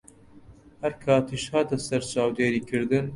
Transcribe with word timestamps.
هەر 0.81 0.93
کاتیش 1.03 1.43
هاتە 1.53 1.77
سەر 1.87 2.01
چاودێریکردن 2.11 3.05